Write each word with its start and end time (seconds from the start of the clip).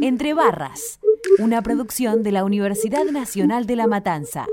Entre 0.00 0.32
Barras, 0.32 1.00
una 1.40 1.60
producción 1.60 2.22
de 2.22 2.30
la 2.30 2.44
Universidad 2.44 3.04
Nacional 3.06 3.66
de 3.66 3.74
La 3.74 3.88
Matanza. 3.88 4.46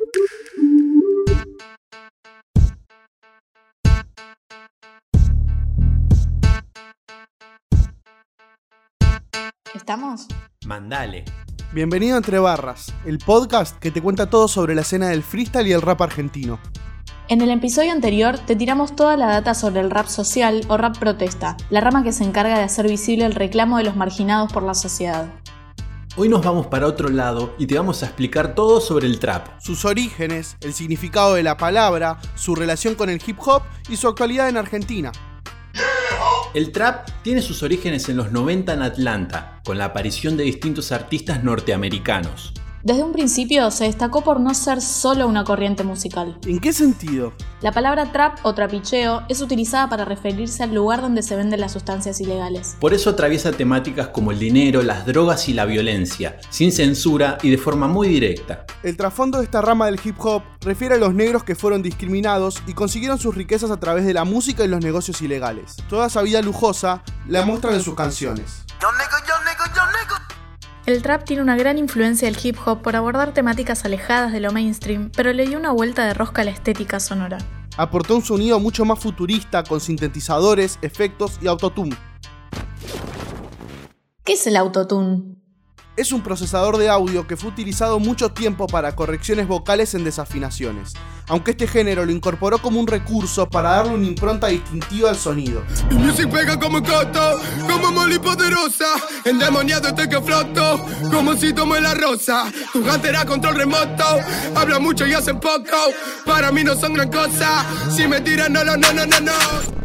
¿Estamos? 9.76 10.28
Mandale. 10.66 11.26
Bienvenido 11.74 12.16
a 12.16 12.18
Entre 12.18 12.40
Barras, 12.40 12.92
el 13.06 13.20
podcast 13.20 13.78
que 13.78 13.92
te 13.92 14.02
cuenta 14.02 14.32
todo 14.32 14.48
sobre 14.48 14.74
la 14.74 14.82
escena 14.82 15.10
del 15.10 15.22
freestyle 15.22 15.68
y 15.68 15.74
el 15.74 15.84
rap 15.84 16.02
argentino. 16.02 16.60
En 17.28 17.42
el 17.42 17.50
episodio 17.50 17.92
anterior 17.92 18.38
te 18.38 18.56
tiramos 18.56 18.96
toda 18.96 19.18
la 19.18 19.26
data 19.26 19.56
sobre 19.56 19.82
el 19.82 19.90
rap 19.90 20.06
social 20.06 20.62
o 20.68 20.78
rap 20.78 21.00
protesta, 21.00 21.58
la 21.72 21.82
rama 21.82 22.04
que 22.04 22.12
se 22.12 22.24
encarga 22.24 22.56
de 22.56 22.64
hacer 22.64 22.88
visible 22.88 23.26
el 23.26 23.34
reclamo 23.34 23.80
de 23.80 23.84
los 23.84 23.96
marginados 23.96 24.54
por 24.54 24.62
la 24.62 24.76
sociedad. 24.76 25.34
Hoy 26.18 26.30
nos 26.30 26.46
vamos 26.46 26.68
para 26.68 26.86
otro 26.86 27.10
lado 27.10 27.56
y 27.58 27.66
te 27.66 27.80
vamos 27.80 28.04
a 28.04 28.06
explicar 28.06 28.54
todo 28.54 28.80
sobre 28.80 29.08
el 29.08 29.18
trap. 29.18 29.60
Sus 29.60 29.86
orígenes, 29.86 30.56
el 30.62 30.76
significado 30.76 31.34
de 31.34 31.42
la 31.42 31.58
palabra, 31.58 32.20
su 32.36 32.54
relación 32.54 32.94
con 32.94 33.10
el 33.10 33.20
hip 33.26 33.40
hop 33.44 33.64
y 33.90 33.96
su 33.96 34.08
actualidad 34.08 34.48
en 34.48 34.58
Argentina. 34.58 35.12
El 36.54 36.72
trap 36.72 37.10
tiene 37.24 37.42
sus 37.42 37.64
orígenes 37.64 38.08
en 38.08 38.18
los 38.18 38.32
90 38.32 38.72
en 38.72 38.82
Atlanta, 38.84 39.62
con 39.66 39.80
la 39.80 39.86
aparición 39.86 40.38
de 40.38 40.44
distintos 40.44 40.92
artistas 40.92 41.44
norteamericanos. 41.44 42.54
Desde 42.86 43.02
un 43.02 43.14
principio 43.14 43.72
se 43.72 43.86
destacó 43.86 44.24
por 44.24 44.40
no 44.40 44.54
ser 44.54 44.80
solo 44.80 45.28
una 45.28 45.44
corriente 45.44 45.84
musical. 45.84 46.38
¿En 46.46 46.60
qué 46.60 46.72
sentido? 46.72 47.34
La 47.62 47.72
palabra 47.72 48.12
trap 48.12 48.38
o 48.44 48.54
trapicheo 48.54 49.24
es 49.28 49.42
utilizada 49.42 49.90
para 49.90 50.06
referirse 50.06 50.62
al 50.62 50.76
lugar 50.76 51.02
donde 51.02 51.24
se 51.24 51.36
venden 51.36 51.62
las 51.62 51.72
sustancias 51.72 52.22
ilegales. 52.22 52.78
Por 52.80 52.94
eso 52.94 53.10
atraviesa 53.10 53.52
temáticas 53.52 54.10
como 54.10 54.30
el 54.30 54.38
dinero, 54.38 54.84
las 54.84 55.08
drogas 55.08 55.50
y 55.50 55.56
la 55.56 55.66
violencia, 55.66 56.38
sin 56.52 56.72
censura 56.72 57.40
y 57.42 57.50
de 57.50 57.58
forma 57.58 57.88
muy 57.88 58.08
directa. 58.08 58.68
El 58.84 58.96
trasfondo 58.96 59.40
de 59.40 59.46
esta 59.46 59.64
rama 59.64 59.88
del 59.88 60.00
hip 60.04 60.18
hop 60.20 60.44
refiere 60.62 60.94
a 60.94 61.00
los 61.00 61.16
negros 61.16 61.44
que 61.44 61.56
fueron 61.56 61.82
discriminados 61.82 62.62
y 62.68 62.76
consiguieron 62.76 63.18
sus 63.18 63.34
riquezas 63.34 63.72
a 63.72 63.80
través 63.80 64.06
de 64.06 64.14
la 64.14 64.26
música 64.26 64.64
y 64.64 64.68
los 64.68 64.84
negocios 64.84 65.24
ilegales. 65.24 65.78
Toda 65.90 66.06
esa 66.06 66.22
vida 66.22 66.40
lujosa 66.44 67.02
la 67.28 67.44
muestran 67.48 67.74
en 67.74 67.82
sus 67.82 67.96
canciones. 67.96 68.64
El 70.86 71.02
trap 71.02 71.24
tiene 71.26 71.42
una 71.42 71.56
gran 71.56 71.80
influencia 71.80 72.30
del 72.30 72.38
hip 72.44 72.58
hop 72.64 72.84
por 72.84 72.96
abordar 72.96 73.34
temáticas 73.34 73.86
alejadas 73.86 74.32
de 74.32 74.40
lo 74.40 74.52
mainstream, 74.52 75.10
pero 75.16 75.34
le 75.34 75.48
dio 75.48 75.58
una 75.58 75.72
vuelta 75.72 76.06
de 76.06 76.14
rosca 76.14 76.44
a 76.44 76.46
la 76.46 76.52
estética 76.52 77.00
sonora. 77.00 77.40
Aportó 77.76 78.16
un 78.16 78.22
sonido 78.22 78.60
mucho 78.60 78.86
más 78.86 79.00
futurista 79.00 79.64
con 79.64 79.80
sintetizadores, 79.80 80.78
efectos 80.84 81.40
y 81.42 81.48
autotune. 81.48 81.98
¿Qué 84.24 84.34
es 84.34 84.46
el 84.46 84.58
autotune? 84.58 85.36
Es 85.98 86.12
un 86.12 86.22
procesador 86.22 86.78
de 86.78 86.88
audio 86.88 87.26
que 87.26 87.36
fue 87.36 87.50
utilizado 87.50 87.98
mucho 88.00 88.30
tiempo 88.30 88.68
para 88.68 88.96
correcciones 88.96 89.48
vocales 89.48 89.96
en 89.96 90.04
desafinaciones, 90.04 90.94
aunque 91.28 91.52
este 91.52 91.68
género 91.68 92.06
lo 92.06 92.12
incorporó 92.12 92.60
como 92.60 92.80
un 92.80 92.88
recurso 92.88 93.50
para 93.50 93.72
darle 93.72 93.94
una 93.94 94.08
impronta 94.08 94.48
distintiva 94.48 95.10
al 95.10 95.18
sonido. 95.18 95.64
Mi 95.90 95.98
music 95.98 96.30
pega 96.30 96.60
como 96.60 96.82
coto, 96.82 97.40
como 97.68 97.92
moli 97.92 98.20
poderosa, 98.20 98.88
endemoniado 99.24 99.90
estoy 99.90 100.10
que 100.10 100.22
floto, 100.22 100.86
como 101.12 101.36
si 101.36 101.54
tomo 101.54 101.76
la 101.76 101.94
rosa. 101.94 102.52
Tu 102.72 102.84
era 103.06 103.26
control 103.26 103.56
remoto, 103.56 104.06
habla 104.56 104.80
mucho 104.80 105.06
y 105.06 105.14
hace 105.14 105.34
poco, 105.34 105.94
para 106.26 106.52
mí 106.52 106.64
no 106.64 106.76
son 106.76 106.94
gran 106.94 107.12
cosa, 107.12 107.66
si 107.90 108.08
me 108.08 108.22
tiran 108.22 108.54
no, 108.54 108.64
no, 108.64 108.78
no, 108.78 108.94
no, 108.94 109.06
no, 109.06 109.20
no. 109.20 109.76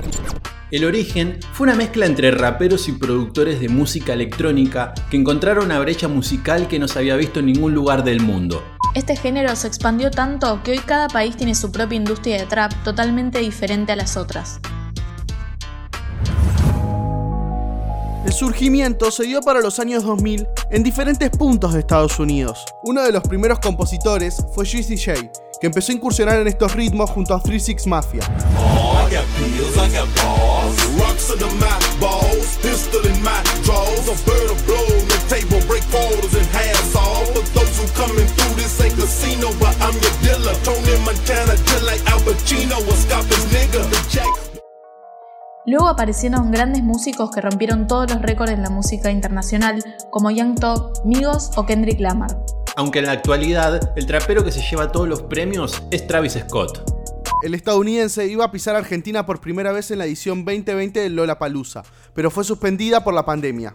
El 0.70 0.84
origen 0.84 1.40
fue 1.52 1.64
una 1.64 1.74
mezcla 1.74 2.06
entre 2.06 2.30
raperos 2.30 2.88
y 2.88 2.92
productores 2.92 3.58
de 3.58 3.68
música 3.68 4.12
electrónica 4.12 4.94
que 5.10 5.16
encontraron 5.16 5.64
una 5.64 5.80
brecha 5.80 6.06
musical 6.06 6.68
que 6.68 6.78
no 6.78 6.86
se 6.86 7.00
había 7.00 7.16
visto 7.16 7.40
en 7.40 7.46
ningún 7.46 7.74
lugar 7.74 8.04
del 8.04 8.20
mundo. 8.20 8.62
Este 8.92 9.14
género 9.14 9.54
se 9.54 9.68
expandió 9.68 10.10
tanto 10.10 10.62
que 10.64 10.72
hoy 10.72 10.78
cada 10.78 11.06
país 11.06 11.36
tiene 11.36 11.54
su 11.54 11.70
propia 11.70 11.96
industria 11.96 12.38
de 12.38 12.46
trap 12.46 12.72
totalmente 12.82 13.38
diferente 13.38 13.92
a 13.92 13.96
las 13.96 14.16
otras. 14.16 14.60
El 18.24 18.32
surgimiento 18.32 19.12
se 19.12 19.24
dio 19.24 19.40
para 19.42 19.60
los 19.60 19.78
años 19.78 20.02
2000 20.02 20.46
en 20.72 20.82
diferentes 20.82 21.30
puntos 21.30 21.72
de 21.72 21.80
Estados 21.80 22.18
Unidos. 22.18 22.64
Uno 22.82 23.02
de 23.02 23.12
los 23.12 23.22
primeros 23.22 23.60
compositores 23.60 24.44
fue 24.54 24.66
Juicy 24.68 24.96
J, 24.98 25.30
que 25.60 25.66
empezó 25.68 25.92
a 25.92 25.94
incursionar 25.94 26.40
en 26.40 26.48
estos 26.48 26.74
ritmos 26.74 27.10
junto 27.10 27.34
a 27.34 27.40
36 27.40 27.86
Mafia. 27.86 28.22
Luego 45.66 45.88
aparecieron 45.88 46.50
grandes 46.50 46.82
músicos 46.82 47.30
que 47.30 47.40
rompieron 47.40 47.86
todos 47.86 48.10
los 48.10 48.22
récords 48.22 48.52
en 48.52 48.62
la 48.62 48.70
música 48.70 49.10
internacional, 49.10 49.82
como 50.10 50.30
Young 50.30 50.58
Thug, 50.58 51.04
Migos 51.04 51.50
o 51.56 51.66
Kendrick 51.66 52.00
Lamar. 52.00 52.36
Aunque 52.76 53.00
en 53.00 53.06
la 53.06 53.12
actualidad 53.12 53.92
el 53.96 54.06
trapero 54.06 54.44
que 54.44 54.52
se 54.52 54.62
lleva 54.62 54.90
todos 54.90 55.08
los 55.08 55.22
premios 55.22 55.82
es 55.90 56.06
Travis 56.06 56.38
Scott. 56.48 56.82
El 57.42 57.54
estadounidense 57.54 58.26
iba 58.26 58.44
a 58.44 58.50
pisar 58.50 58.76
Argentina 58.76 59.26
por 59.26 59.40
primera 59.40 59.72
vez 59.72 59.90
en 59.90 59.98
la 59.98 60.06
edición 60.06 60.44
2020 60.44 61.00
de 61.00 61.08
Lola 61.10 61.38
Palusa, 61.38 61.82
pero 62.14 62.30
fue 62.30 62.44
suspendida 62.44 63.02
por 63.02 63.14
la 63.14 63.24
pandemia. 63.24 63.72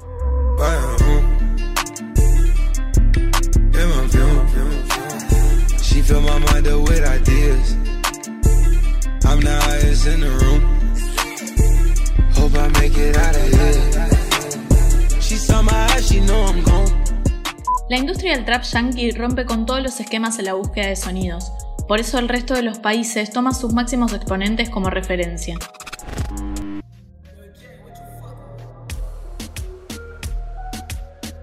La 17.89 17.97
industria 17.97 18.35
del 18.35 18.45
trap 18.45 18.61
yankee 18.61 19.11
rompe 19.13 19.45
con 19.45 19.65
todos 19.65 19.81
los 19.81 19.99
esquemas 19.99 20.37
en 20.37 20.45
la 20.45 20.53
búsqueda 20.53 20.87
de 20.87 20.95
sonidos, 20.95 21.51
por 21.87 21.99
eso 21.99 22.19
el 22.19 22.29
resto 22.29 22.53
de 22.53 22.61
los 22.61 22.77
países 22.77 23.31
toma 23.31 23.51
sus 23.53 23.73
máximos 23.73 24.13
exponentes 24.13 24.69
como 24.69 24.91
referencia. 24.91 25.57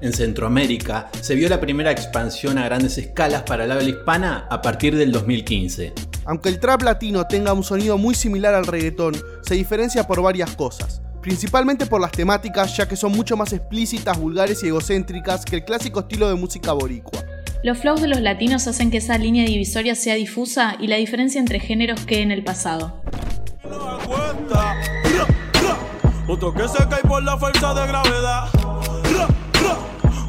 En 0.03 0.13
Centroamérica 0.13 1.09
se 1.21 1.37
vio 1.37 1.49
la 1.49 1.61
primera 1.61 1.93
expansión 1.93 2.59
a 2.59 2.65
grandes 2.65 2.99
escalas 2.99 3.43
para 3.43 3.69
la 3.69 3.75
habla 3.75 3.89
hispana 3.89 4.49
a 4.51 4.61
partir 4.61 4.97
del 4.97 5.13
2015. 5.13 5.93
Aunque 6.25 6.49
el 6.49 6.59
trap 6.59 6.83
latino 6.83 7.29
tenga 7.29 7.53
un 7.53 7.63
sonido 7.63 7.97
muy 7.99 8.17
similar 8.17 8.53
al 8.53 8.67
reggaetón, 8.67 9.15
se 9.43 9.55
diferencia 9.55 10.05
por 10.05 10.21
varias 10.21 10.57
cosas. 10.57 11.03
Principalmente 11.21 11.87
por 11.87 12.01
las 12.01 12.11
temáticas, 12.11 12.77
ya 12.77 12.89
que 12.89 12.97
son 12.97 13.13
mucho 13.13 13.37
más 13.37 13.53
explícitas, 13.53 14.19
vulgares 14.19 14.65
y 14.65 14.67
egocéntricas 14.67 15.45
que 15.45 15.55
el 15.55 15.65
clásico 15.65 16.01
estilo 16.01 16.29
de 16.29 16.35
música 16.35 16.73
boricua. 16.73 17.23
Los 17.63 17.79
flows 17.79 18.03
de 18.03 18.09
los 18.09 18.21
latinos 18.21 18.67
hacen 18.67 18.91
que 18.91 18.97
esa 18.97 19.17
línea 19.19 19.45
divisoria 19.45 19.95
sea 19.95 20.17
difusa 20.17 20.75
y 20.81 20.89
la 20.89 20.97
diferencia 20.97 21.39
entre 21.39 21.61
géneros 21.61 22.05
quede 22.05 22.23
en 22.23 22.33
el 22.33 22.43
pasado. 22.43 23.01
Otro 26.27 26.53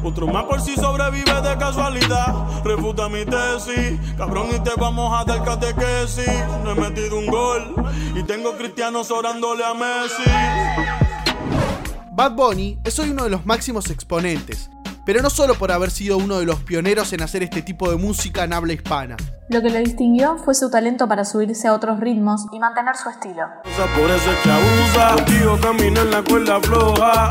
Otro 0.04 0.26
más 0.26 0.44
por 0.44 0.60
si 0.60 0.76
sobrevive 0.76 1.40
de 1.40 1.56
casualidad. 1.56 2.62
Refuta 2.62 3.08
mi 3.08 3.24
tesis, 3.24 3.98
cabrón, 4.18 4.48
y 4.54 4.60
te 4.60 4.70
vamos 4.78 5.10
a 5.18 5.24
dar 5.24 5.42
catequesis. 5.42 6.28
No 6.62 6.72
he 6.72 6.74
metido 6.74 7.18
un 7.18 7.26
gol 7.26 7.74
y 8.14 8.22
tengo 8.22 8.54
cristianos 8.56 9.10
orándole 9.10 9.64
a 9.64 9.72
Messi. 9.72 10.30
Bad 12.12 12.32
Bunny 12.32 12.78
es 12.84 12.98
hoy 12.98 13.10
uno 13.10 13.24
de 13.24 13.30
los 13.30 13.46
máximos 13.46 13.90
exponentes, 13.90 14.70
pero 15.04 15.22
no 15.22 15.30
solo 15.30 15.54
por 15.54 15.72
haber 15.72 15.90
sido 15.90 16.18
uno 16.18 16.38
de 16.38 16.46
los 16.46 16.60
pioneros 16.60 17.12
en 17.12 17.22
hacer 17.22 17.42
este 17.42 17.62
tipo 17.62 17.90
de 17.90 17.96
música 17.96 18.44
en 18.44 18.52
habla 18.52 18.72
hispana. 18.72 19.16
Lo 19.48 19.60
que 19.60 19.70
lo 19.70 19.78
distinguió 19.78 20.38
fue 20.38 20.54
su 20.54 20.70
talento 20.70 21.06
para 21.06 21.24
subirse 21.24 21.68
a 21.68 21.74
otros 21.74 22.00
ritmos 22.00 22.46
y 22.52 22.58
mantener 22.58 22.96
su 22.96 23.10
estilo. 23.10 23.42
Por 23.62 24.10
eso 24.10 24.30
es 24.30 24.38
que 24.42 24.50
abusa, 24.50 25.14
contigo 25.16 25.58
camina 25.60 26.00
en 26.00 26.10
la 26.10 26.22
cuerda 26.22 26.60
floja. 26.60 27.28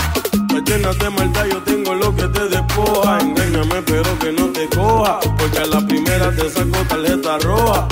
Me 0.54 0.62
llenas 0.62 1.00
de 1.00 1.10
maldad, 1.10 1.46
yo 1.52 1.64
tengo 1.64 1.96
lo 1.96 2.16
que 2.16 2.28
te 2.28 2.48
despoja. 2.50 3.20
Engáñame, 3.20 3.82
pero 3.82 4.20
que 4.20 4.32
no 4.32 4.48
te 4.50 4.68
coja, 4.70 5.20
porque 5.38 5.58
a 5.58 5.66
la 5.66 5.88
primera 5.88 6.30
te 6.32 6.50
saco 6.50 6.78
tarjeta 6.88 7.40
roja. 7.40 7.88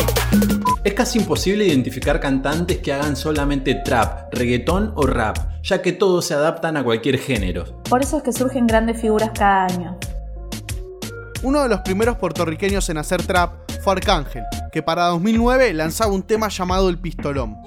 Es 0.84 0.94
casi 0.94 1.20
imposible 1.20 1.66
identificar 1.66 2.20
cantantes 2.20 2.80
que 2.80 2.94
hagan 2.94 3.16
solamente 3.16 3.76
trap, 3.76 4.34
reggaetón 4.34 4.94
o 4.96 5.06
rap, 5.06 5.38
ya 5.64 5.82
que 5.82 5.92
todos 5.92 6.26
se 6.26 6.34
adaptan 6.34 6.78
a 6.78 6.84
cualquier 6.84 7.18
género. 7.18 7.66
Por 7.90 8.02
eso 8.02 8.18
es 8.18 8.24
que 8.24 8.34
surgen 8.34 8.68
grandes 8.68 9.00
figuras 9.00 9.32
cada 9.34 9.66
año. 9.66 9.98
Uno 11.44 11.64
de 11.64 11.70
los 11.70 11.82
primeros 11.82 12.18
puertorriqueños 12.18 12.88
en 12.90 12.98
hacer 12.98 13.26
trap 13.26 13.54
fue 13.84 13.94
Arcángel, 13.94 14.44
que 14.72 14.84
para 14.84 15.06
2009 15.08 15.74
lanzaba 15.74 16.14
un 16.14 16.22
tema 16.22 16.50
llamado 16.50 16.88
El 16.88 17.00
Pistolón. 17.00 17.58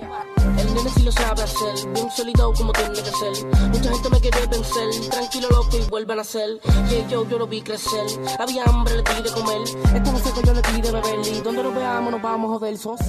El 0.57 0.73
nene 0.73 0.91
si 0.91 1.03
lo 1.03 1.11
sabe 1.11 1.43
hacer, 1.43 1.93
bien 1.93 2.09
solito 2.11 2.53
como 2.53 2.73
tiene 2.73 2.95
que 2.95 3.11
ser. 3.11 3.47
Mucha 3.73 3.91
gente 3.93 4.11
me 4.11 4.21
quiere 4.21 4.47
vencer, 4.47 5.11
tranquilo 5.11 5.49
loco 5.51 5.77
y 5.77 5.91
vuelvan 5.91 6.21
a 6.21 6.25
ser. 6.25 6.61
Que 6.89 7.05
yo, 7.11 7.29
yo 7.29 7.39
lo 7.39 7.49
vi 7.49 7.63
crecer, 7.63 8.07
había 8.39 8.63
hambre, 8.65 8.95
le 8.95 9.03
di 9.03 9.23
de 9.23 9.31
comer. 9.33 9.63
Esto 9.97 10.13
no 10.13 10.19
sé 10.19 10.33
que 10.33 10.47
yo 10.47 10.55
le 10.55 10.63
di 10.63 10.81
de 10.81 10.93
beber, 10.93 11.27
y 11.27 11.41
donde 11.41 11.63
nos 11.65 11.75
veamos 11.75 12.13
nos 12.13 12.23
vamos 12.23 12.51
a 12.51 12.59
joder, 12.59 12.79
sos. 12.79 13.01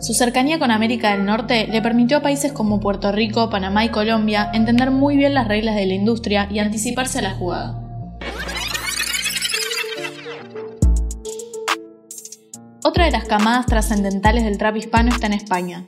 Su 0.00 0.14
cercanía 0.14 0.60
con 0.60 0.70
América 0.70 1.10
del 1.10 1.24
Norte 1.24 1.66
le 1.66 1.82
permitió 1.82 2.18
a 2.18 2.22
países 2.22 2.52
como 2.52 2.78
Puerto 2.78 3.10
Rico, 3.10 3.50
Panamá 3.50 3.84
y 3.84 3.88
Colombia 3.88 4.48
entender 4.54 4.92
muy 4.92 5.16
bien 5.16 5.34
las 5.34 5.48
reglas 5.48 5.74
de 5.74 5.86
la 5.86 5.94
industria 5.94 6.48
y 6.50 6.60
anticiparse 6.60 7.18
a 7.18 7.22
la 7.22 7.34
jugada. 7.34 7.82
Otra 12.84 13.06
de 13.06 13.10
las 13.10 13.24
camadas 13.24 13.66
trascendentales 13.66 14.44
del 14.44 14.56
trap 14.56 14.76
hispano 14.76 15.10
está 15.10 15.26
en 15.26 15.32
España. 15.32 15.84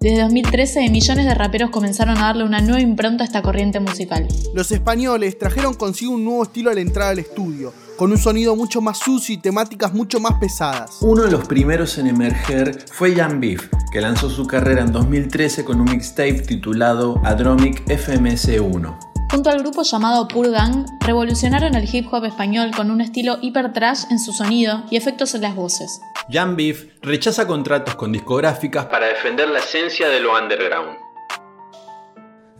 Desde 0.00 0.22
2013, 0.22 0.88
millones 0.88 1.26
de 1.26 1.34
raperos 1.34 1.68
comenzaron 1.68 2.16
a 2.16 2.22
darle 2.22 2.44
una 2.44 2.62
nueva 2.62 2.80
impronta 2.80 3.24
a 3.24 3.26
esta 3.26 3.42
corriente 3.42 3.78
musical. 3.78 4.26
Los 4.54 4.72
españoles 4.72 5.38
trajeron 5.38 5.74
consigo 5.74 6.14
un 6.14 6.24
nuevo 6.24 6.44
estilo 6.44 6.70
a 6.70 6.74
la 6.74 6.80
entrada 6.80 7.10
al 7.10 7.18
estudio, 7.18 7.74
con 8.00 8.12
un 8.12 8.16
sonido 8.16 8.56
mucho 8.56 8.80
más 8.80 8.98
sucio 8.98 9.34
y 9.34 9.36
temáticas 9.36 9.92
mucho 9.92 10.20
más 10.20 10.38
pesadas. 10.40 11.02
Uno 11.02 11.24
de 11.24 11.30
los 11.30 11.46
primeros 11.46 11.98
en 11.98 12.06
emerger 12.06 12.86
fue 12.90 13.14
Jan 13.14 13.42
Beef, 13.42 13.68
que 13.92 14.00
lanzó 14.00 14.30
su 14.30 14.46
carrera 14.46 14.80
en 14.80 14.90
2013 14.90 15.66
con 15.66 15.82
un 15.82 15.90
mixtape 15.90 16.40
titulado 16.40 17.20
Adromic 17.26 17.84
FMS1. 17.88 18.98
Junto 19.30 19.50
al 19.50 19.58
grupo 19.58 19.82
llamado 19.82 20.26
Pur 20.28 20.50
Gang, 20.50 20.86
revolucionaron 21.00 21.74
el 21.74 21.94
hip 21.94 22.06
hop 22.10 22.24
español 22.24 22.70
con 22.74 22.90
un 22.90 23.02
estilo 23.02 23.36
hiper 23.42 23.74
trash 23.74 24.04
en 24.10 24.18
su 24.18 24.32
sonido 24.32 24.82
y 24.90 24.96
efectos 24.96 25.34
en 25.34 25.42
las 25.42 25.54
voces. 25.54 26.00
Jan 26.30 26.56
Beef 26.56 26.86
rechaza 27.02 27.46
contratos 27.46 27.96
con 27.96 28.12
discográficas 28.12 28.86
para 28.86 29.08
defender 29.08 29.50
la 29.50 29.58
esencia 29.58 30.08
de 30.08 30.20
lo 30.20 30.34
underground. 30.42 30.96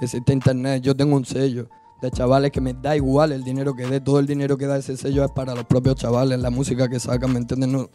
Existe 0.02 0.34
internet, 0.34 0.82
yo 0.82 0.94
tengo 0.94 1.16
un 1.16 1.24
sello 1.24 1.70
de 2.02 2.10
chavales 2.10 2.50
que 2.50 2.60
me 2.60 2.74
da 2.74 2.96
igual 2.96 3.32
el 3.32 3.44
dinero 3.44 3.74
que 3.74 3.86
dé, 3.86 4.00
todo 4.00 4.18
el 4.18 4.26
dinero 4.26 4.56
que 4.56 4.66
da 4.66 4.76
ese 4.76 4.96
sello 4.96 5.24
es 5.24 5.30
para 5.30 5.54
los 5.54 5.64
propios 5.64 5.96
chavales, 5.96 6.38
la 6.40 6.50
música 6.50 6.88
que 6.88 6.98
sacan, 6.98 7.32
¿me 7.32 7.38
entiendes? 7.38 7.68
No, 7.68 7.90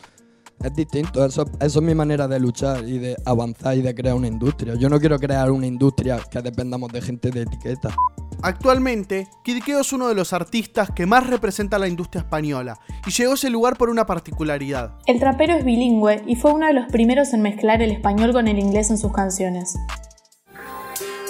es 0.63 0.74
distinto, 0.74 1.25
eso, 1.25 1.46
eso 1.60 1.80
es 1.80 1.86
mi 1.86 1.94
manera 1.94 2.28
de 2.28 2.40
luchar 2.40 2.88
y 2.88 2.98
de 2.98 3.16
avanzar 3.25 3.78
y 3.78 3.81
de 3.81 3.94
crear 3.94 4.16
una 4.16 4.28
industria. 4.28 4.75
Yo 4.75 4.90
no 4.90 5.00
quiero 5.00 5.19
crear 5.19 5.52
una 5.52 5.68
industria 5.68 6.19
que 6.30 6.42
dependamos 6.42 6.92
de 6.92 7.02
gente 7.02 7.30
de 7.30 7.42
etiqueta. 7.42 7.94
Actualmente, 8.42 9.28
Kid 9.44 9.63
Keo 9.63 9.80
es 9.80 9.92
uno 9.94 10.08
de 10.08 10.16
los 10.16 10.34
artistas 10.34 10.90
que 10.92 11.06
más 11.06 11.28
representa 11.28 11.78
a 11.78 11.80
la 11.80 11.88
industria 11.88 12.22
española 12.22 12.80
y 13.06 13.12
llegó 13.12 13.31
a 13.31 13.36
ese 13.36 13.50
lugar 13.50 13.78
por 13.78 13.90
una 13.90 14.06
particularidad. 14.06 14.98
El 15.08 15.19
trapero 15.19 15.54
es 15.54 15.66
bilingüe 15.66 16.24
y 16.28 16.36
fue 16.36 16.54
uno 16.54 16.68
de 16.68 16.74
los 16.74 16.86
primeros 16.88 17.34
en 17.34 17.42
mezclar 17.42 17.81
el 17.81 17.92
español 17.92 18.34
con 18.34 18.48
el 18.48 18.60
inglés 18.60 18.90
en 18.90 18.98
sus 18.98 19.12
canciones. 19.12 19.75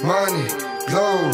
Money, 0.04 0.46
No. 0.90 1.32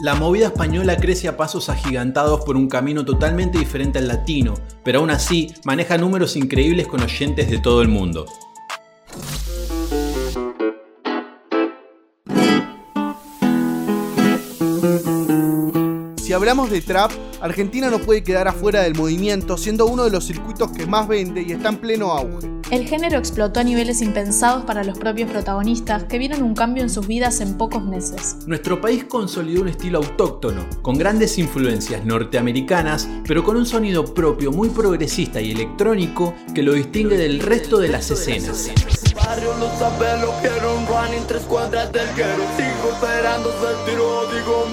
La 0.00 0.14
movida 0.14 0.46
española 0.46 0.96
crece 0.96 1.26
a 1.28 1.36
pasos 1.36 1.68
agigantados 1.68 2.42
por 2.42 2.56
un 2.56 2.68
camino 2.68 3.04
totalmente 3.04 3.58
diferente 3.58 3.98
al 3.98 4.06
latino, 4.06 4.54
pero 4.84 5.00
aún 5.00 5.10
así 5.10 5.52
maneja 5.64 5.98
números 5.98 6.36
increíbles 6.36 6.86
con 6.86 7.02
oyentes 7.02 7.50
de 7.50 7.58
todo 7.58 7.82
el 7.82 7.88
mundo. 7.88 8.26
Hablamos 16.38 16.70
de 16.70 16.80
trap, 16.80 17.10
Argentina 17.40 17.90
no 17.90 17.98
puede 17.98 18.22
quedar 18.22 18.46
afuera 18.46 18.82
del 18.82 18.94
movimiento, 18.94 19.56
siendo 19.56 19.86
uno 19.86 20.04
de 20.04 20.10
los 20.10 20.24
circuitos 20.24 20.70
que 20.70 20.86
más 20.86 21.08
vende 21.08 21.42
y 21.42 21.50
está 21.50 21.70
en 21.70 21.78
pleno 21.78 22.12
auge. 22.12 22.48
El 22.70 22.86
género 22.86 23.18
explotó 23.18 23.58
a 23.58 23.64
niveles 23.64 24.02
impensados 24.02 24.64
para 24.64 24.84
los 24.84 24.96
propios 24.98 25.28
protagonistas, 25.28 26.04
que 26.04 26.16
vieron 26.16 26.44
un 26.44 26.54
cambio 26.54 26.84
en 26.84 26.90
sus 26.90 27.08
vidas 27.08 27.40
en 27.40 27.58
pocos 27.58 27.82
meses. 27.82 28.36
Nuestro 28.46 28.80
país 28.80 29.04
consolidó 29.04 29.62
un 29.62 29.68
estilo 29.68 29.98
autóctono, 29.98 30.64
con 30.80 30.96
grandes 30.96 31.38
influencias 31.38 32.04
norteamericanas, 32.04 33.08
pero 33.26 33.42
con 33.42 33.56
un 33.56 33.66
sonido 33.66 34.14
propio 34.14 34.52
muy 34.52 34.68
progresista 34.68 35.40
y 35.40 35.50
electrónico 35.50 36.34
que 36.54 36.62
lo 36.62 36.74
distingue 36.74 37.16
del 37.16 37.40
resto 37.40 37.78
de 37.78 37.88
las 37.88 38.12
escenas. 38.12 38.70
barrio 39.14 39.54
lo 39.58 39.68
sabe, 39.76 40.20
lo 40.20 40.30
quiero 40.40 40.76
un 40.76 40.86
running 40.86 41.26
tres 41.26 41.42
cuadras 41.42 41.90
del 41.92 42.06
quiero 42.10 42.44
Sigo 42.56 42.92
esperando 42.92 43.48
el 43.48 43.90
tiro, 43.90 44.26
digo 44.32 44.66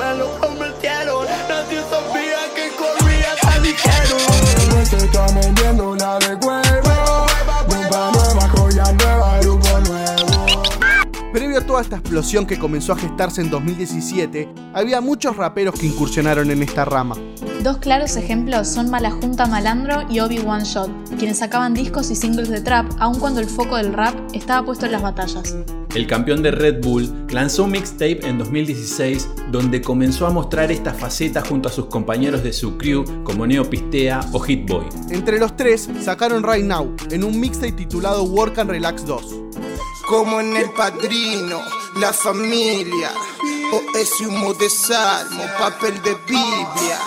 A 11.78 11.82
esta 11.82 11.98
explosión 11.98 12.46
que 12.46 12.58
comenzó 12.58 12.94
a 12.94 12.96
gestarse 12.96 13.42
en 13.42 13.50
2017, 13.50 14.48
había 14.74 15.02
muchos 15.02 15.36
raperos 15.36 15.78
que 15.78 15.86
incursionaron 15.86 16.50
en 16.50 16.64
esta 16.64 16.86
rama. 16.86 17.18
Dos 17.64 17.80
claros 17.80 18.16
ejemplos 18.16 18.70
son 18.70 18.90
Malajunta 18.90 19.46
Malandro 19.46 20.04
y 20.10 20.22
Obi 20.22 20.40
One 20.40 20.64
Shot, 20.64 20.90
quienes 21.18 21.40
sacaban 21.40 21.74
discos 21.74 22.12
y 22.12 22.16
singles 22.16 22.48
de 22.48 22.62
trap, 22.62 22.90
aun 23.00 23.20
cuando 23.20 23.42
el 23.42 23.48
foco 23.48 23.76
del 23.76 23.92
rap 23.92 24.16
estaba 24.34 24.66
puesto 24.66 24.86
en 24.86 24.94
las 24.94 25.02
batallas. 25.02 25.54
El 25.94 26.08
campeón 26.08 26.42
de 26.44 26.52
Red 26.52 26.82
Bull 26.82 27.28
lanzó 27.30 27.66
un 27.66 27.72
mixtape 27.72 28.20
en 28.24 28.38
2016 28.38 29.28
donde 29.52 29.82
comenzó 29.82 30.28
a 30.28 30.30
mostrar 30.30 30.72
esta 30.72 30.94
faceta 30.94 31.42
junto 31.42 31.68
a 31.68 31.72
sus 31.74 31.88
compañeros 31.88 32.42
de 32.42 32.54
su 32.54 32.78
crew 32.78 33.04
como 33.26 33.46
Neo 33.46 33.70
Pistea 33.70 34.22
o 34.32 34.40
Hit 34.40 34.66
Boy. 34.66 34.86
Entre 35.10 35.40
los 35.40 35.58
tres 35.58 35.90
sacaron 36.02 36.44
Right 36.44 36.66
Now, 36.66 36.96
en 37.12 37.26
un 37.26 37.38
mixtape 37.38 37.74
titulado 37.74 38.24
Work 38.24 38.60
and 38.60 38.70
Relax 38.70 39.06
2. 39.06 39.45
Como 40.08 40.40
en 40.40 40.56
el 40.56 40.72
padrino, 40.72 41.62
la 42.00 42.14
familia. 42.14 43.12
O 43.74 43.98
ese 43.98 44.28
humo 44.28 44.54
de 44.54 44.70
salmo, 44.70 45.44
papel 45.58 46.02
de 46.04 46.16
Biblia. 46.28 47.00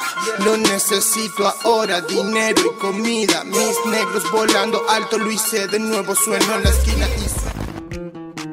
Lo 0.44 0.56
necesito 0.56 1.46
ahora, 1.62 2.00
dinero 2.00 2.60
y 2.74 2.80
comida. 2.80 3.44
Mis 3.44 3.76
negros 3.86 4.24
volando 4.32 4.82
alto, 4.88 5.18
lo 5.18 5.30
hice 5.30 5.68
de 5.68 5.78
nuevo, 5.78 6.14
sueno 6.14 6.56
en 6.56 6.64
la 6.64 6.70
esquina 6.70 7.06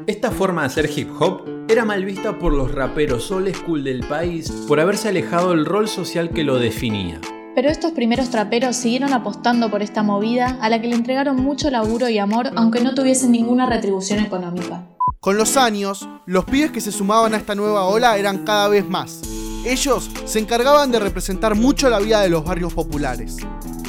Esta 0.05 0.29
forma 0.31 0.61
de 0.61 0.67
hacer 0.67 0.91
hip 0.95 1.09
hop 1.19 1.41
era 1.67 1.83
mal 1.83 2.05
vista 2.05 2.37
por 2.37 2.53
los 2.53 2.71
raperos 2.71 3.31
old 3.31 3.55
school 3.55 3.83
del 3.83 4.07
país 4.07 4.51
por 4.67 4.79
haberse 4.79 5.09
alejado 5.09 5.49
del 5.49 5.65
rol 5.65 5.87
social 5.87 6.29
que 6.29 6.43
lo 6.43 6.59
definía. 6.59 7.19
Pero 7.55 7.69
estos 7.69 7.93
primeros 7.93 8.29
traperos 8.29 8.75
siguieron 8.75 9.13
apostando 9.13 9.71
por 9.71 9.81
esta 9.81 10.03
movida 10.03 10.57
a 10.59 10.69
la 10.69 10.81
que 10.81 10.89
le 10.89 10.95
entregaron 10.95 11.37
mucho 11.37 11.69
laburo 11.69 12.09
y 12.09 12.19
amor 12.19 12.51
aunque 12.57 12.81
no 12.83 12.93
tuviesen 12.93 13.31
ninguna 13.31 13.65
retribución 13.65 14.19
económica. 14.19 14.89
Con 15.21 15.37
los 15.37 15.55
años, 15.55 16.07
los 16.25 16.43
pibes 16.43 16.71
que 16.71 16.81
se 16.81 16.91
sumaban 16.91 17.33
a 17.33 17.37
esta 17.37 17.55
nueva 17.55 17.85
ola 17.85 18.17
eran 18.17 18.43
cada 18.43 18.67
vez 18.67 18.85
más. 18.87 19.21
Ellos 19.65 20.11
se 20.25 20.39
encargaban 20.39 20.91
de 20.91 20.99
representar 20.99 21.55
mucho 21.55 21.89
la 21.89 21.99
vida 21.99 22.21
de 22.21 22.29
los 22.29 22.43
barrios 22.43 22.73
populares. 22.73 23.37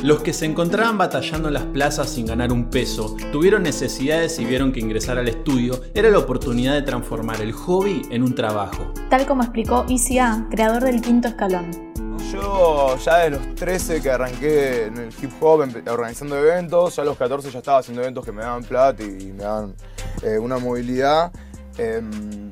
Los 0.03 0.21
que 0.21 0.33
se 0.33 0.47
encontraban 0.47 0.97
batallando 0.97 1.49
en 1.49 1.55
las 1.55 1.65
plazas 1.65 2.09
sin 2.09 2.27
ganar 2.27 2.53
un 2.53 2.71
peso, 2.71 3.17
tuvieron 3.33 3.65
necesidades 3.65 4.39
y 4.39 4.45
vieron 4.45 4.73
que 4.73 4.79
ingresar 4.81 5.19
al 5.19 5.29
estudio 5.29 5.83
era 5.93 6.09
la 6.09 6.19
oportunidad 6.19 6.75
de 6.75 6.83
transformar 6.83 7.41
el 7.41 7.53
hobby 7.53 8.03
en 8.11 8.23
un 8.23 8.35
trabajo. 8.35 8.93
Tal 9.11 9.27
como 9.27 9.43
explicó 9.43 9.85
Easy 9.89 10.19
A, 10.19 10.47
creador 10.51 10.85
del 10.85 11.01
quinto 11.01 11.29
escalón. 11.29 11.96
Yo 12.33 12.97
ya 12.99 13.19
de 13.19 13.31
los 13.31 13.55
13 13.55 14.03
que 14.03 14.11
arranqué 14.11 14.87
en 14.87 14.97
el 14.97 15.15
hip 15.23 15.31
hop 15.41 15.61
organizando 15.89 16.37
eventos, 16.37 16.97
ya 16.97 17.03
a 17.03 17.07
los 17.07 17.17
14 17.17 17.51
ya 17.51 17.59
estaba 17.59 17.79
haciendo 17.79 18.03
eventos 18.03 18.25
que 18.25 18.33
me 18.33 18.43
daban 18.43 18.65
plata 18.65 19.03
y, 19.03 19.33
me 19.33 19.45
daban 19.45 19.75
eh, 20.23 20.39
una 20.39 20.59
movilidad. 20.59 21.31
em, 21.79 22.51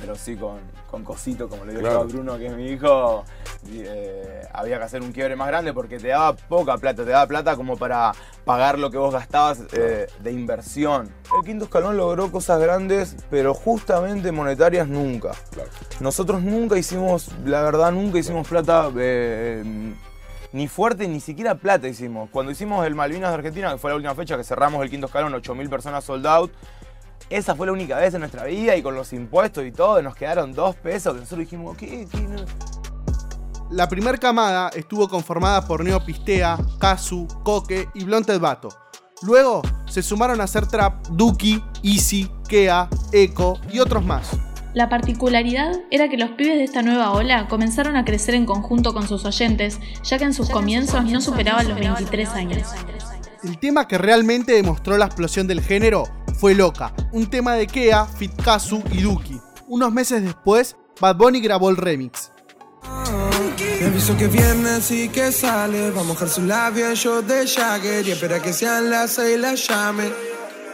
pero 0.00 0.16
sí 0.16 0.36
con, 0.36 0.58
con 0.92 1.04
cosito, 1.04 1.48
como 1.48 1.64
le 1.64 1.72
digo 1.72 1.88
yo 1.88 2.00
a 2.00 2.04
Bruno, 2.04 2.36
que 2.36 2.46
es 2.46 2.52
mi 2.52 2.66
hijo, 2.66 3.24
eh, 3.72 4.46
había 4.52 4.76
que 4.76 4.84
hacer 4.84 5.00
un 5.00 5.10
quiebre 5.10 5.34
más 5.36 5.48
grande 5.48 5.72
porque 5.72 5.98
te 5.98 6.08
daba 6.08 6.36
poca 6.36 6.76
plata, 6.76 7.02
te 7.02 7.10
daba 7.10 7.26
plata 7.26 7.56
como 7.56 7.78
para 7.78 8.12
pagar 8.44 8.78
lo 8.78 8.90
que 8.90 8.98
vos 8.98 9.10
gastabas 9.10 9.62
eh, 9.72 10.06
de 10.20 10.32
inversión. 10.32 11.10
El 11.34 11.46
quinto 11.46 11.64
escalón 11.64 11.96
logró 11.96 12.30
cosas 12.30 12.60
grandes, 12.60 13.16
pero 13.30 13.54
justamente 13.54 14.32
monetarias 14.32 14.86
nunca. 14.86 15.32
Nosotros 15.98 16.42
nunca 16.42 16.76
hicimos, 16.76 17.30
la 17.46 17.62
verdad, 17.62 17.90
nunca 17.90 18.18
hicimos 18.18 18.46
plata 18.46 18.90
eh, 18.94 19.64
ni 20.52 20.68
fuerte, 20.68 21.08
ni 21.08 21.20
siquiera 21.20 21.54
plata 21.54 21.88
hicimos. 21.88 22.28
Cuando 22.30 22.52
hicimos 22.52 22.86
el 22.86 22.94
Malvinas 22.94 23.30
de 23.30 23.36
Argentina, 23.36 23.72
que 23.72 23.78
fue 23.78 23.90
la 23.90 23.96
última 23.96 24.14
fecha 24.14 24.36
que 24.36 24.44
cerramos 24.44 24.82
el 24.82 24.90
quinto 24.90 25.06
escalón, 25.06 25.32
8.000 25.32 25.70
personas 25.70 26.04
sold 26.04 26.26
out, 26.26 26.52
esa 27.36 27.54
fue 27.54 27.66
la 27.66 27.72
única 27.72 27.96
vez 27.96 28.14
en 28.14 28.20
nuestra 28.20 28.44
vida 28.44 28.76
y 28.76 28.82
con 28.82 28.94
los 28.94 29.12
impuestos 29.12 29.64
y 29.64 29.72
todo, 29.72 30.02
nos 30.02 30.14
quedaron 30.14 30.52
dos 30.52 30.76
pesos 30.76 31.14
que 31.14 31.20
nosotros 31.20 31.40
dijimos, 31.40 31.76
¿qué? 31.76 32.06
¿Qué? 32.10 32.20
No? 32.20 32.44
La 33.70 33.88
primer 33.88 34.18
camada 34.18 34.68
estuvo 34.74 35.08
conformada 35.08 35.66
por 35.66 35.82
Neo 35.82 36.04
Pistea, 36.04 36.58
Kazu, 36.78 37.26
Coque 37.42 37.88
y 37.94 38.04
Blonted 38.04 38.38
Bato. 38.38 38.68
Luego 39.22 39.62
se 39.86 40.02
sumaron 40.02 40.42
a 40.42 40.44
hacer 40.44 40.66
trap 40.66 41.06
Duki, 41.08 41.62
Easy, 41.82 42.28
Kea, 42.48 42.88
Echo 43.12 43.54
y 43.72 43.78
otros 43.78 44.04
más. 44.04 44.36
La 44.74 44.90
particularidad 44.90 45.72
era 45.90 46.10
que 46.10 46.18
los 46.18 46.30
pibes 46.30 46.58
de 46.58 46.64
esta 46.64 46.82
nueva 46.82 47.12
ola 47.12 47.48
comenzaron 47.48 47.96
a 47.96 48.04
crecer 48.04 48.34
en 48.34 48.46
conjunto 48.46 48.92
con 48.92 49.08
sus 49.08 49.24
oyentes, 49.24 49.78
ya 50.02 50.18
que 50.18 50.24
en 50.24 50.34
sus 50.34 50.50
comienzos 50.50 51.04
no 51.04 51.20
superaban 51.20 51.68
los 51.68 51.78
23 51.78 52.28
años. 52.30 52.68
El 53.44 53.58
tema 53.58 53.88
que 53.88 53.98
realmente 53.98 54.52
demostró 54.52 54.98
la 54.98 55.06
explosión 55.06 55.46
del 55.46 55.62
género 55.62 56.04
fue 56.34 56.54
Loca, 56.54 56.92
un 57.12 57.28
tema 57.28 57.54
de 57.54 57.66
Kea, 57.66 58.06
Fit 58.06 58.32
Kazu 58.42 58.82
y 58.92 59.02
Duki. 59.02 59.40
Unos 59.68 59.92
meses 59.92 60.22
después, 60.22 60.76
Bad 61.00 61.16
Bunny 61.16 61.40
grabó 61.40 61.70
el 61.70 61.76
remix. 61.76 62.30
Me 63.80 63.88
aviso 63.88 64.16
que 64.16 64.28
viernes 64.28 64.90
y 64.90 65.08
que 65.08 65.32
sale. 65.32 65.90
Va 65.90 66.02
a 66.02 66.04
mojar 66.04 66.28
su 66.28 66.42
labio 66.42 66.92
yo 66.94 67.20
de 67.22 67.46
Jagger. 67.46 68.06
Y 68.06 68.12
espera 68.12 68.40
que 68.40 68.52
sean 68.52 68.90
las 68.90 69.12
seis 69.12 69.38
la 69.38 69.54
llame. 69.54 70.10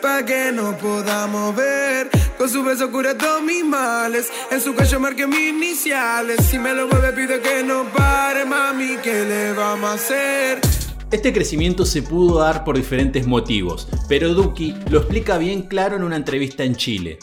Pa' 0.02 0.24
que 0.24 0.52
no 0.52 0.76
podamos 0.76 1.56
ver. 1.56 2.10
Con 2.36 2.48
su 2.50 2.62
beso 2.62 2.90
cura 2.92 3.18
todos 3.18 3.42
mis 3.42 3.64
males 3.64 4.28
En 4.52 4.60
su 4.60 4.72
cuello 4.74 5.00
marqué 5.00 5.26
mis 5.26 5.50
iniciales. 5.50 6.44
Si 6.48 6.58
me 6.58 6.74
lo 6.74 6.86
mueve 6.86 7.12
pide 7.12 7.40
que 7.40 7.64
no 7.64 7.84
pare 7.92 8.44
Mami, 8.44 8.96
¿qué 9.02 9.24
le 9.24 9.52
vamos 9.54 9.90
a 9.90 9.94
hacer? 9.94 10.87
Este 11.10 11.32
crecimiento 11.32 11.86
se 11.86 12.02
pudo 12.02 12.40
dar 12.40 12.64
por 12.64 12.76
diferentes 12.76 13.26
motivos, 13.26 13.88
pero 14.10 14.34
Duki 14.34 14.74
lo 14.90 14.98
explica 14.98 15.38
bien 15.38 15.62
claro 15.62 15.96
en 15.96 16.02
una 16.02 16.16
entrevista 16.16 16.64
en 16.64 16.76
Chile. 16.76 17.18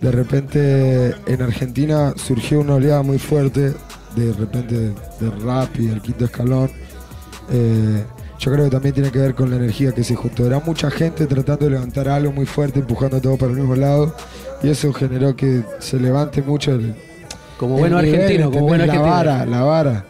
De 0.00 0.10
repente 0.10 1.14
en 1.26 1.42
Argentina 1.42 2.14
surgió 2.16 2.58
una 2.60 2.74
oleada 2.74 3.02
muy 3.02 3.20
fuerte, 3.20 3.72
de 4.16 4.32
repente 4.32 4.74
de 5.20 5.30
rap 5.44 5.78
y 5.78 5.86
del 5.86 6.02
quinto 6.02 6.24
escalón. 6.24 6.72
Eh, 7.52 8.02
yo 8.40 8.52
creo 8.52 8.64
que 8.64 8.70
también 8.70 8.94
tiene 8.94 9.12
que 9.12 9.20
ver 9.20 9.34
con 9.36 9.50
la 9.50 9.56
energía 9.56 9.92
que 9.92 10.02
se 10.02 10.16
juntó. 10.16 10.44
Era 10.44 10.58
mucha 10.58 10.90
gente 10.90 11.26
tratando 11.26 11.66
de 11.66 11.72
levantar 11.72 12.08
algo 12.08 12.32
muy 12.32 12.46
fuerte, 12.46 12.80
empujando 12.80 13.20
todo 13.20 13.36
para 13.36 13.52
el 13.52 13.58
mismo 13.58 13.76
lado, 13.76 14.12
y 14.60 14.70
eso 14.70 14.92
generó 14.92 15.36
que 15.36 15.62
se 15.78 16.00
levante 16.00 16.42
mucho 16.42 16.72
el. 16.72 16.96
Como 17.58 17.78
bueno 17.78 18.02
nivel, 18.02 18.22
argentino, 18.22 18.50
como 18.50 18.66
bueno. 18.66 18.86
La 18.86 19.00
vara, 19.00 19.46
la 19.46 19.62
vara. 19.62 20.07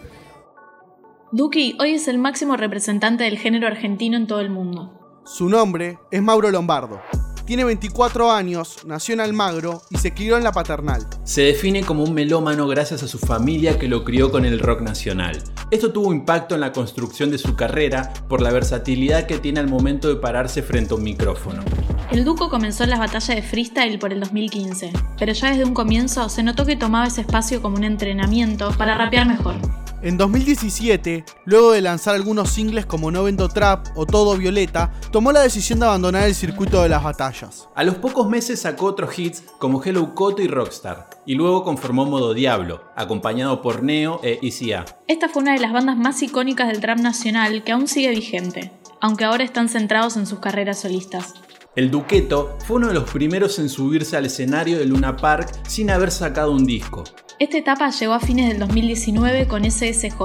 Duki 1.30 1.76
hoy 1.78 1.92
es 1.92 2.08
el 2.08 2.16
máximo 2.16 2.56
representante 2.56 3.24
del 3.24 3.36
género 3.36 3.66
argentino 3.66 4.16
en 4.16 4.26
todo 4.26 4.40
el 4.40 4.48
mundo. 4.48 5.20
Su 5.26 5.50
nombre 5.50 5.98
es 6.10 6.22
Mauro 6.22 6.50
Lombardo. 6.50 7.02
Tiene 7.44 7.64
24 7.64 8.32
años, 8.32 8.78
nació 8.86 9.12
en 9.12 9.20
Almagro 9.20 9.82
y 9.90 9.98
se 9.98 10.14
crió 10.14 10.38
en 10.38 10.44
la 10.44 10.52
paternal. 10.52 11.06
Se 11.24 11.42
define 11.42 11.82
como 11.82 12.02
un 12.02 12.14
melómano 12.14 12.66
gracias 12.66 13.02
a 13.02 13.08
su 13.08 13.18
familia 13.18 13.78
que 13.78 13.88
lo 13.88 14.04
crió 14.04 14.30
con 14.30 14.46
el 14.46 14.58
rock 14.58 14.80
nacional. 14.80 15.42
Esto 15.70 15.92
tuvo 15.92 16.14
impacto 16.14 16.54
en 16.54 16.62
la 16.62 16.72
construcción 16.72 17.30
de 17.30 17.36
su 17.36 17.56
carrera 17.56 18.10
por 18.26 18.40
la 18.40 18.50
versatilidad 18.50 19.26
que 19.26 19.38
tiene 19.38 19.60
al 19.60 19.68
momento 19.68 20.08
de 20.08 20.16
pararse 20.16 20.62
frente 20.62 20.94
a 20.94 20.96
un 20.96 21.04
micrófono. 21.04 21.62
El 22.10 22.24
Duco 22.24 22.48
comenzó 22.48 22.84
en 22.84 22.90
las 22.90 23.00
batallas 23.00 23.36
de 23.36 23.42
freestyle 23.42 23.98
por 23.98 24.14
el 24.14 24.20
2015, 24.20 24.92
pero 25.18 25.34
ya 25.34 25.50
desde 25.50 25.64
un 25.64 25.74
comienzo 25.74 26.26
se 26.30 26.42
notó 26.42 26.64
que 26.64 26.76
tomaba 26.76 27.06
ese 27.06 27.20
espacio 27.20 27.60
como 27.60 27.76
un 27.76 27.84
entrenamiento 27.84 28.70
para 28.78 28.96
rapear 28.96 29.26
mejor. 29.28 29.56
En 30.00 30.16
2017, 30.16 31.24
luego 31.44 31.72
de 31.72 31.80
lanzar 31.80 32.14
algunos 32.14 32.50
singles 32.50 32.86
como 32.86 33.10
No 33.10 33.24
Vendo 33.24 33.48
Trap 33.48 33.88
o 33.96 34.06
Todo 34.06 34.36
Violeta, 34.36 34.92
tomó 35.10 35.32
la 35.32 35.40
decisión 35.40 35.80
de 35.80 35.86
abandonar 35.86 36.28
el 36.28 36.36
circuito 36.36 36.80
de 36.80 36.88
las 36.88 37.02
batallas. 37.02 37.68
A 37.74 37.82
los 37.82 37.96
pocos 37.96 38.28
meses 38.28 38.60
sacó 38.60 38.86
otros 38.86 39.18
hits 39.18 39.42
como 39.58 39.82
Hello 39.82 40.14
Coto 40.14 40.40
y 40.40 40.46
Rockstar, 40.46 41.10
y 41.26 41.34
luego 41.34 41.64
conformó 41.64 42.04
Modo 42.04 42.32
Diablo, 42.32 42.84
acompañado 42.94 43.60
por 43.60 43.82
Neo 43.82 44.20
e 44.22 44.38
ICA. 44.40 44.84
Esta 45.08 45.28
fue 45.28 45.42
una 45.42 45.54
de 45.54 45.60
las 45.60 45.72
bandas 45.72 45.96
más 45.96 46.22
icónicas 46.22 46.68
del 46.68 46.80
trap 46.80 47.00
nacional 47.00 47.64
que 47.64 47.72
aún 47.72 47.88
sigue 47.88 48.10
vigente, 48.10 48.70
aunque 49.00 49.24
ahora 49.24 49.42
están 49.42 49.68
centrados 49.68 50.16
en 50.16 50.26
sus 50.26 50.38
carreras 50.38 50.78
solistas. 50.78 51.34
El 51.74 51.90
Duqueto 51.90 52.56
fue 52.66 52.76
uno 52.76 52.86
de 52.86 52.94
los 52.94 53.10
primeros 53.10 53.58
en 53.58 53.68
subirse 53.68 54.16
al 54.16 54.26
escenario 54.26 54.78
de 54.78 54.84
Luna 54.84 55.16
Park 55.16 55.60
sin 55.66 55.90
haber 55.90 56.12
sacado 56.12 56.52
un 56.52 56.64
disco. 56.64 57.02
Esta 57.40 57.56
etapa 57.56 57.90
llegó 57.90 58.14
a 58.14 58.18
fines 58.18 58.48
del 58.48 58.58
2019 58.58 59.46
con 59.46 59.64
SSJ, 59.64 60.18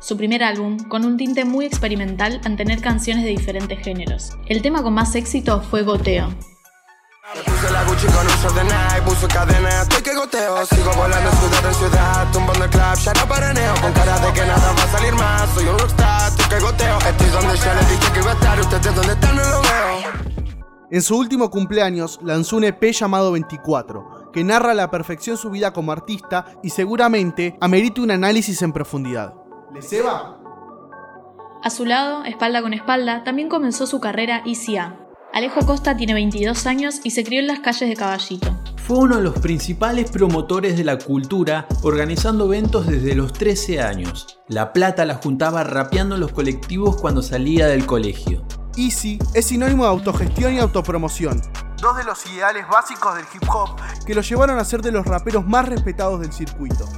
su 0.00 0.16
primer 0.16 0.42
álbum, 0.42 0.76
con 0.88 1.04
un 1.04 1.16
tinte 1.16 1.44
muy 1.44 1.64
experimental 1.64 2.40
al 2.44 2.56
tener 2.56 2.80
canciones 2.80 3.22
de 3.22 3.30
diferentes 3.30 3.78
géneros. 3.78 4.36
El 4.46 4.62
tema 4.62 4.82
con 4.82 4.92
más 4.92 5.14
éxito 5.14 5.62
fue 5.62 5.84
Goteo. 5.84 6.26
Me 6.28 7.42
puse 7.42 7.72
la 7.72 7.84
Gucci 7.84 8.06
con 8.06 8.26
un 8.26 8.32
short 8.42 8.54
de 8.56 8.64
Nike, 8.64 9.02
puso 9.04 9.28
cadena, 9.28 9.82
estoy 9.82 10.02
que 10.02 10.14
goteo. 10.14 10.66
Sigo 10.66 10.92
volando 10.96 11.30
ciudad 11.30 11.66
en 11.68 11.74
ciudad, 11.74 12.32
tumbando 12.32 12.64
el 12.64 12.70
club, 12.70 12.94
ya 13.04 13.12
no 13.12 13.28
paraneo. 13.28 13.74
Con 13.80 13.92
cara 13.92 14.18
de 14.18 14.32
que 14.32 14.40
nada 14.40 14.72
va 14.72 14.82
a 14.82 14.88
salir 14.88 15.12
más, 15.14 15.50
soy 15.54 15.66
un 15.66 15.78
rockstar, 15.78 16.30
estoy 16.30 16.46
que 16.48 16.64
goteo. 16.64 16.98
Estoy 16.98 17.28
donde 17.28 17.56
ya 17.58 17.74
les 17.74 17.90
dije 17.90 18.12
que 18.12 18.20
iba 18.20 18.30
a 18.32 18.34
estar, 18.34 18.60
ustedes 18.60 18.94
donde 18.94 19.12
están 19.12 19.36
no 19.36 19.42
lo 19.42 19.62
veo. 19.62 20.26
En 20.88 21.02
su 21.02 21.18
último 21.18 21.50
cumpleaños 21.50 22.20
lanzó 22.22 22.56
un 22.56 22.64
EP 22.64 22.92
llamado 22.92 23.32
24, 23.32 24.15
que 24.36 24.44
narra 24.44 24.72
a 24.72 24.74
la 24.74 24.90
perfección 24.90 25.38
su 25.38 25.48
vida 25.48 25.72
como 25.72 25.92
artista 25.92 26.58
y 26.62 26.68
seguramente 26.68 27.56
amerita 27.58 28.02
un 28.02 28.10
análisis 28.10 28.60
en 28.60 28.70
profundidad. 28.70 29.32
¿Les 29.72 29.90
Eva? 29.94 30.38
A 31.62 31.70
su 31.70 31.86
lado, 31.86 32.22
espalda 32.22 32.60
con 32.60 32.74
espalda, 32.74 33.24
también 33.24 33.48
comenzó 33.48 33.86
su 33.86 33.98
carrera 33.98 34.42
ICA. 34.44 35.00
Alejo 35.32 35.64
Costa 35.64 35.96
tiene 35.96 36.12
22 36.12 36.66
años 36.66 37.00
y 37.02 37.12
se 37.12 37.24
crió 37.24 37.40
en 37.40 37.46
las 37.46 37.60
calles 37.60 37.88
de 37.88 37.96
Caballito. 37.96 38.54
Fue 38.76 38.98
uno 38.98 39.16
de 39.16 39.22
los 39.22 39.38
principales 39.38 40.10
promotores 40.10 40.76
de 40.76 40.84
la 40.84 40.98
cultura, 40.98 41.66
organizando 41.82 42.44
eventos 42.44 42.86
desde 42.86 43.14
los 43.14 43.32
13 43.32 43.80
años. 43.80 44.38
La 44.48 44.74
plata 44.74 45.06
la 45.06 45.14
juntaba 45.14 45.64
rapeando 45.64 46.16
en 46.16 46.20
los 46.20 46.32
colectivos 46.32 47.00
cuando 47.00 47.22
salía 47.22 47.68
del 47.68 47.86
colegio. 47.86 48.44
Easy 48.76 49.18
es 49.32 49.46
sinónimo 49.46 49.84
de 49.84 49.90
autogestión 49.92 50.52
y 50.52 50.58
autopromoción, 50.58 51.40
dos 51.80 51.96
de 51.96 52.04
los 52.04 52.24
ideales 52.26 52.66
básicos 52.68 53.16
del 53.16 53.24
hip 53.34 53.48
hop 53.48 53.80
que 54.06 54.14
lo 54.14 54.20
llevaron 54.20 54.58
a 54.58 54.64
ser 54.64 54.82
de 54.82 54.92
los 54.92 55.06
raperos 55.06 55.46
más 55.46 55.68
respetados 55.68 56.20
del 56.20 56.32
circuito. 56.32 56.88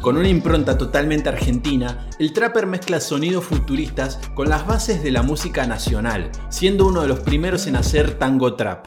Con 0.00 0.16
una 0.16 0.28
impronta 0.28 0.78
totalmente 0.78 1.28
argentina, 1.28 2.06
el 2.18 2.32
trapper 2.32 2.66
mezcla 2.66 3.00
sonidos 3.00 3.44
futuristas 3.44 4.20
con 4.34 4.48
las 4.48 4.66
bases 4.66 5.02
de 5.02 5.10
la 5.10 5.22
música 5.22 5.66
nacional, 5.66 6.30
siendo 6.48 6.86
uno 6.86 7.02
de 7.02 7.08
los 7.08 7.20
primeros 7.20 7.66
en 7.66 7.76
hacer 7.76 8.18
tango 8.18 8.54
trap. 8.54 8.86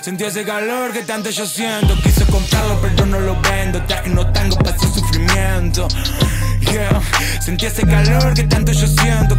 Sentí 0.00 0.24
ese 0.24 0.44
calor 0.44 0.92
que 0.92 1.02
tanto 1.02 1.28
yo 1.28 1.44
siento 1.44 1.94
Quise 2.02 2.24
comprarlo 2.24 2.78
pero 2.80 3.04
no 3.04 3.20
lo 3.20 3.38
vendo 3.42 3.82
Traje 3.84 4.08
no 4.08 4.32
tango 4.32 4.56
para 4.56 4.78
sufrimiento 4.78 5.86
Yeah. 6.60 7.00
Sentí 7.40 7.66
ese 7.66 7.86
calor 7.86 8.34
que 8.34 8.42
tanto 8.42 8.72
yo 8.72 8.86
siento 8.86 9.37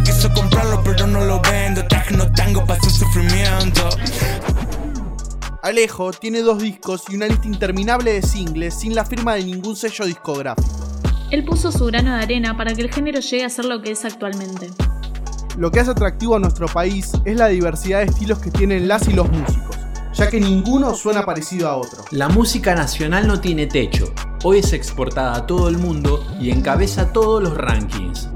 Alejo 5.70 6.10
tiene 6.10 6.42
dos 6.42 6.60
discos 6.60 7.04
y 7.10 7.14
una 7.14 7.28
lista 7.28 7.46
interminable 7.46 8.12
de 8.12 8.22
singles 8.22 8.74
sin 8.74 8.92
la 8.92 9.04
firma 9.04 9.34
de 9.34 9.44
ningún 9.44 9.76
sello 9.76 10.04
discográfico. 10.04 10.68
Él 11.30 11.44
puso 11.44 11.70
su 11.70 11.86
grano 11.86 12.16
de 12.16 12.24
arena 12.24 12.56
para 12.56 12.74
que 12.74 12.82
el 12.82 12.92
género 12.92 13.20
llegue 13.20 13.44
a 13.44 13.48
ser 13.48 13.66
lo 13.66 13.80
que 13.80 13.92
es 13.92 14.04
actualmente. 14.04 14.68
Lo 15.56 15.70
que 15.70 15.78
hace 15.78 15.92
atractivo 15.92 16.34
a 16.34 16.40
nuestro 16.40 16.66
país 16.66 17.12
es 17.24 17.36
la 17.36 17.46
diversidad 17.46 18.00
de 18.00 18.06
estilos 18.06 18.40
que 18.40 18.50
tienen 18.50 18.88
las 18.88 19.06
y 19.06 19.12
los 19.12 19.30
músicos, 19.30 19.76
ya 20.12 20.28
que 20.28 20.40
ninguno 20.40 20.92
suena 20.96 21.24
parecido 21.24 21.68
a 21.68 21.76
otro. 21.76 22.04
La 22.10 22.28
música 22.28 22.74
nacional 22.74 23.28
no 23.28 23.40
tiene 23.40 23.68
techo. 23.68 24.12
Hoy 24.42 24.58
es 24.58 24.72
exportada 24.72 25.36
a 25.36 25.46
todo 25.46 25.68
el 25.68 25.78
mundo 25.78 26.26
y 26.40 26.50
encabeza 26.50 27.12
todos 27.12 27.40
los 27.40 27.56
rankings. 27.56 28.28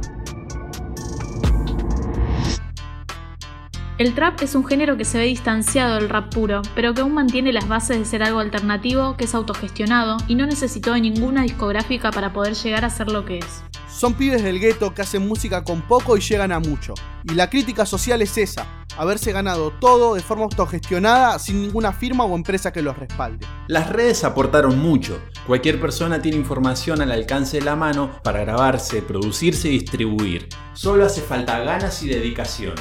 El 3.96 4.12
trap 4.16 4.42
es 4.42 4.56
un 4.56 4.66
género 4.66 4.96
que 4.96 5.04
se 5.04 5.18
ve 5.18 5.24
distanciado 5.26 5.94
del 5.94 6.08
rap 6.08 6.34
puro, 6.34 6.62
pero 6.74 6.94
que 6.94 7.02
aún 7.02 7.14
mantiene 7.14 7.52
las 7.52 7.68
bases 7.68 7.96
de 7.96 8.04
ser 8.04 8.24
algo 8.24 8.40
alternativo, 8.40 9.16
que 9.16 9.26
es 9.26 9.36
autogestionado 9.36 10.16
y 10.26 10.34
no 10.34 10.46
necesitó 10.46 10.94
de 10.94 11.00
ninguna 11.00 11.42
discográfica 11.42 12.10
para 12.10 12.32
poder 12.32 12.54
llegar 12.54 12.84
a 12.84 12.90
ser 12.90 13.08
lo 13.12 13.24
que 13.24 13.38
es. 13.38 13.62
Son 13.88 14.14
pibes 14.14 14.42
del 14.42 14.58
gueto 14.58 14.92
que 14.92 15.02
hacen 15.02 15.28
música 15.28 15.62
con 15.62 15.80
poco 15.82 16.16
y 16.16 16.20
llegan 16.20 16.50
a 16.50 16.58
mucho. 16.58 16.94
Y 17.22 17.34
la 17.34 17.48
crítica 17.48 17.86
social 17.86 18.20
es 18.20 18.36
esa, 18.36 18.66
haberse 18.98 19.30
ganado 19.30 19.70
todo 19.70 20.16
de 20.16 20.22
forma 20.22 20.42
autogestionada 20.42 21.38
sin 21.38 21.62
ninguna 21.62 21.92
firma 21.92 22.24
o 22.24 22.34
empresa 22.34 22.72
que 22.72 22.82
los 22.82 22.98
respalde. 22.98 23.46
Las 23.68 23.90
redes 23.90 24.24
aportaron 24.24 24.76
mucho. 24.76 25.20
Cualquier 25.46 25.80
persona 25.80 26.20
tiene 26.20 26.38
información 26.38 27.00
al 27.00 27.12
alcance 27.12 27.58
de 27.58 27.64
la 27.64 27.76
mano 27.76 28.10
para 28.24 28.40
grabarse, 28.40 29.02
producirse 29.02 29.68
y 29.68 29.78
distribuir. 29.78 30.48
Solo 30.72 31.06
hace 31.06 31.20
falta 31.20 31.60
ganas 31.60 32.02
y 32.02 32.08
dedicación. 32.08 32.74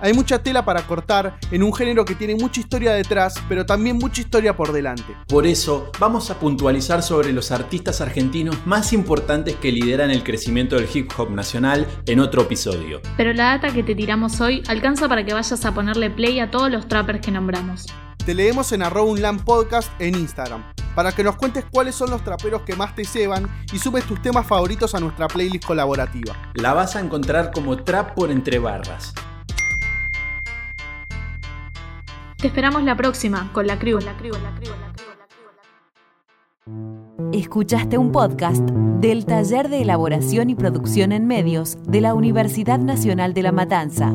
Hay 0.00 0.12
mucha 0.12 0.42
tela 0.42 0.64
para 0.64 0.86
cortar 0.86 1.38
en 1.50 1.62
un 1.62 1.72
género 1.72 2.04
que 2.04 2.14
tiene 2.14 2.34
mucha 2.34 2.60
historia 2.60 2.92
detrás, 2.92 3.34
pero 3.48 3.64
también 3.64 3.96
mucha 3.96 4.20
historia 4.20 4.56
por 4.56 4.72
delante. 4.72 5.16
Por 5.26 5.46
eso, 5.46 5.90
vamos 5.98 6.30
a 6.30 6.38
puntualizar 6.38 7.02
sobre 7.02 7.32
los 7.32 7.50
artistas 7.50 8.00
argentinos 8.00 8.66
más 8.66 8.92
importantes 8.92 9.56
que 9.56 9.72
lideran 9.72 10.10
el 10.10 10.22
crecimiento 10.22 10.76
del 10.76 10.88
hip 10.92 11.10
hop 11.16 11.30
nacional 11.30 11.86
en 12.06 12.20
otro 12.20 12.42
episodio. 12.42 13.00
Pero 13.16 13.32
la 13.32 13.56
data 13.56 13.72
que 13.72 13.82
te 13.82 13.94
tiramos 13.94 14.40
hoy 14.40 14.62
alcanza 14.68 15.08
para 15.08 15.24
que 15.24 15.32
vayas 15.32 15.64
a 15.64 15.72
ponerle 15.72 16.10
play 16.10 16.40
a 16.40 16.50
todos 16.50 16.70
los 16.70 16.88
trappers 16.88 17.20
que 17.20 17.30
nombramos. 17.30 17.86
Te 18.24 18.34
leemos 18.34 18.72
en 18.72 18.82
arroba 18.82 19.10
unlan 19.10 19.38
podcast 19.38 19.88
en 20.00 20.16
Instagram, 20.16 20.64
para 20.94 21.12
que 21.12 21.22
nos 21.22 21.36
cuentes 21.36 21.64
cuáles 21.70 21.94
son 21.94 22.10
los 22.10 22.24
traperos 22.24 22.62
que 22.62 22.74
más 22.74 22.94
te 22.94 23.04
ceban 23.04 23.48
y 23.72 23.78
subes 23.78 24.04
tus 24.04 24.20
temas 24.20 24.46
favoritos 24.46 24.94
a 24.94 25.00
nuestra 25.00 25.28
playlist 25.28 25.64
colaborativa. 25.64 26.34
La 26.54 26.74
vas 26.74 26.96
a 26.96 27.00
encontrar 27.00 27.52
como 27.52 27.76
Trap 27.76 28.14
por 28.14 28.30
Entre 28.30 28.58
Barras. 28.58 29.14
Te 32.38 32.48
esperamos 32.48 32.82
la 32.82 32.94
próxima 32.94 33.50
con 33.54 33.66
la 33.66 33.78
crew. 33.78 33.98
La 33.98 34.12
la 34.12 34.52
la. 34.62 34.92
Escuchaste 37.32 37.96
un 37.96 38.12
podcast 38.12 38.60
del 39.00 39.24
Taller 39.24 39.70
de 39.70 39.80
Elaboración 39.80 40.50
y 40.50 40.54
Producción 40.54 41.12
en 41.12 41.26
Medios 41.26 41.78
de 41.88 42.02
la 42.02 42.12
Universidad 42.12 42.78
Nacional 42.78 43.32
de 43.32 43.42
La 43.42 43.52
Matanza. 43.52 44.14